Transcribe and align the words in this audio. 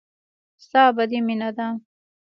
ستا 0.63 0.81
ابدي 0.89 1.19
مينه 1.27 1.49
ده. 1.57 1.67